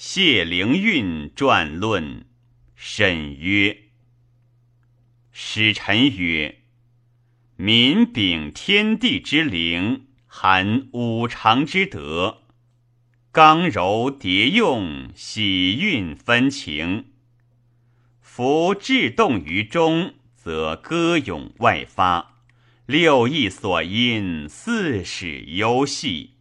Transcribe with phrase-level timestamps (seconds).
[0.00, 2.24] 谢灵运传论，
[2.76, 3.76] 沈曰
[5.32, 6.60] ：“使臣曰，
[7.56, 12.44] 民秉天地之灵，含五常之德，
[13.32, 17.06] 刚柔叠用，喜运分情。
[18.20, 22.36] 夫志动于中，则歌咏外发，
[22.86, 26.34] 六艺所因，四始游戏，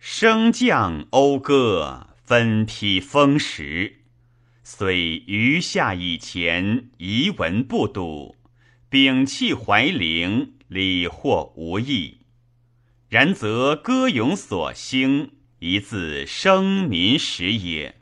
[0.00, 4.04] 升降讴歌。”分批封时，
[4.64, 8.36] 虽余下以前遗文不睹，
[8.90, 12.20] 摒弃怀陵，理或无益。
[13.10, 17.96] 然则歌咏所兴，一字生民始也。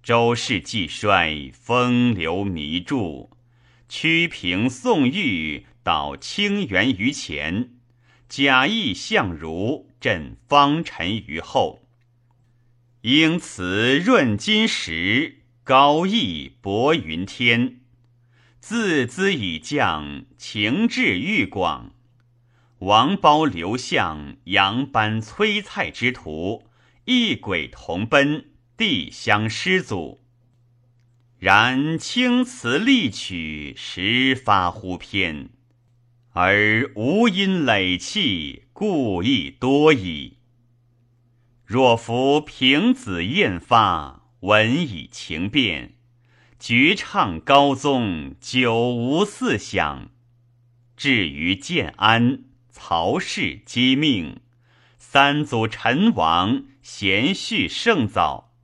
[0.00, 3.30] 周氏既衰，风流迷著，
[3.88, 7.70] 屈平宋玉，导清源于前，
[8.28, 11.82] 假意相如，振方臣于后。
[13.08, 17.78] 应辞润金石，高义博云天。
[18.58, 21.92] 自资以降，情志愈广。
[22.80, 26.64] 王褒刘向、杨班崔蔡之徒，
[27.04, 30.20] 一轨同奔，地相师祖。
[31.38, 35.50] 然青词丽曲，时发乎篇，
[36.32, 40.35] 而无因累气，故意多矣。
[41.66, 45.94] 若夫平子燕发，文以情变，
[46.60, 50.10] 绝唱高宗，久无四响。
[50.96, 54.42] 至于建安、曹氏姬命，
[54.96, 58.54] 三祖陈王，贤序圣早。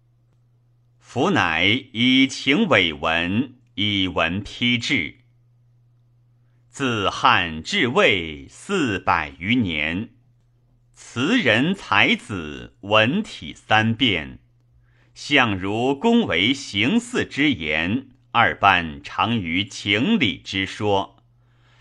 [1.01, 5.17] 夫乃以情委文，以文批志。
[6.69, 10.11] 自汉至魏四百余年。
[10.95, 14.39] 词人才子，文体三变，
[15.15, 21.23] 相如恭维形似之言，二般长于情理之说。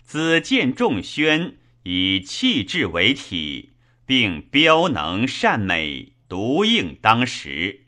[0.02, 3.72] 子见众宣，以气质为体，
[4.06, 7.84] 并标能善美，独应当时。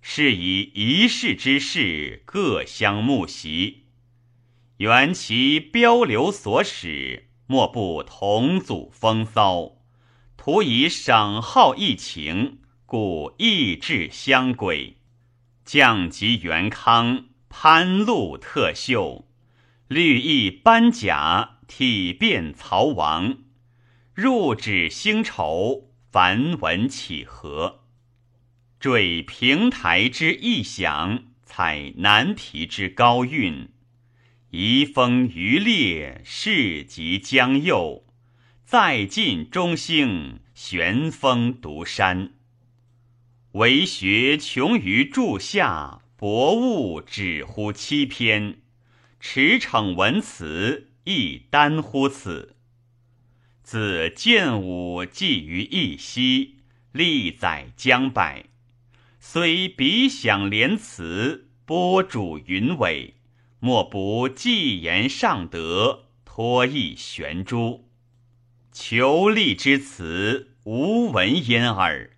[0.00, 3.84] 是以一世之事各相慕习，
[4.78, 9.81] 原其标流所使，莫不同祖风骚。
[10.44, 14.96] 图以赏好异情，故意志相轨。
[15.64, 19.28] 降级元康，潘禄特秀，
[19.86, 23.36] 绿意班甲，体变曹王。
[24.14, 27.84] 入指兴愁，繁文起和。
[28.80, 33.68] 坠平台之异响，采南皮之高韵。
[34.50, 38.04] 移风余烈，世极将右。
[38.72, 42.32] 再尽中兴，玄风独山。
[43.50, 48.62] 为学穷于柱下，博物止乎七篇。
[49.20, 52.56] 驰骋文辞，亦单乎此。
[53.62, 56.56] 自建武寄于义溪，
[56.92, 58.46] 历载将百。
[59.20, 63.16] 虽笔响连词，播主云尾，
[63.60, 67.91] 莫不寄言上德，托意悬珠。
[68.74, 72.16] 求利之词，无闻焉耳。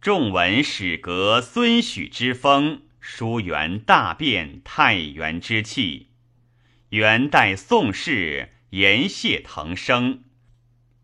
[0.00, 6.08] 众闻始革孙许之风，书元大变太原之气。
[6.88, 10.22] 元代宋氏言谢腾升，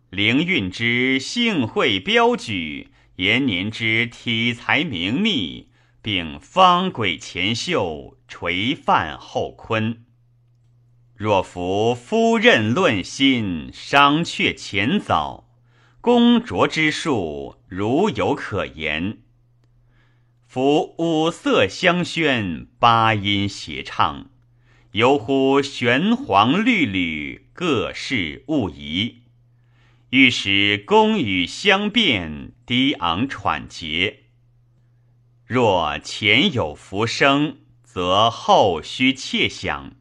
[0.09, 5.69] 灵运之幸会标举，延年之体裁明密，
[6.01, 10.03] 并方轨前秀，垂范后坤。
[11.17, 15.49] 若夫夫任论心，商榷前早，
[16.01, 19.19] 公卓之术，如有可言。
[20.45, 24.27] 夫五色相宣，八音谐唱，
[24.91, 29.23] 犹乎玄黄绿缕，各式物宜。
[30.11, 34.25] 欲使宫语相变，低昂喘节。
[35.47, 39.93] 若前有浮声，则后须切响。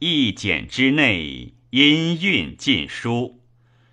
[0.00, 3.40] 一简之内，音韵尽疏；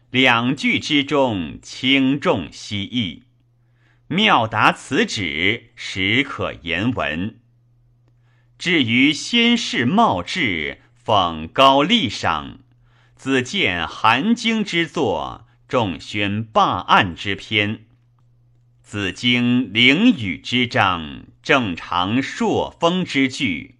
[0.09, 3.24] 两句之中，轻重悉异。
[4.07, 7.39] 妙达此旨，实可言文。
[8.57, 12.59] 至于先世茂志，讽高丽赏，
[13.15, 17.86] 子见韩经之作，众宣罢案之篇，
[18.81, 23.77] 子经灵雨之章，正常朔风之句。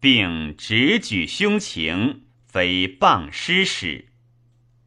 [0.00, 4.06] 并直举胸情，非谤诗史，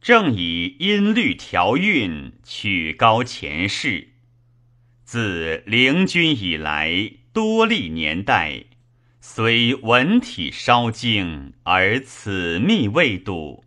[0.00, 4.08] 正以音律调韵，曲高前世。
[5.04, 8.64] 自灵君以来，多历年代，
[9.20, 13.64] 虽文体稍精，而此秘未睹。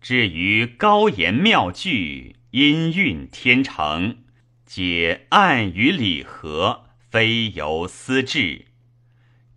[0.00, 4.18] 至于高言妙句，音韵天成，
[4.64, 8.66] 皆暗语礼合，非由私志。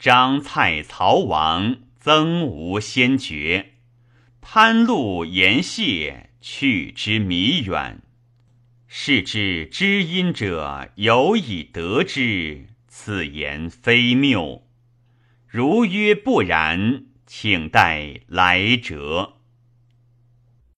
[0.05, 3.65] 张蔡曹王，曾无先觉；
[4.39, 8.03] 潘陆言谢，去之弥远。
[8.85, 14.61] 是知知音者有以得之，此言非谬。
[15.47, 19.34] 如曰不然，请待来者。